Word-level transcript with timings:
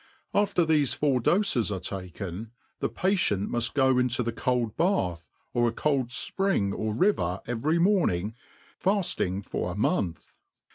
After 0.33 0.65
thefe 0.65 0.95
four 0.95 1.19
doies 1.19 1.71
are 1.71 1.79
taken, 1.79 2.49
the 2.79 2.89
patient 2.89 3.51
muf); 3.51 3.71
go 3.71 3.99
into 3.99 4.23
the 4.23 4.31
cold 4.31 4.75
bath, 4.75 5.29
or 5.53 5.67
a 5.67 5.71
cold 5.71 6.07
fpring 6.07 6.73
or 6.73 6.95
riyer 6.95 7.41
every 7.45 7.77
morning 7.77 8.33
faft 8.83 9.23
ing 9.23 9.43
for 9.43 9.71
a 9.71 9.75
month. 9.75 10.37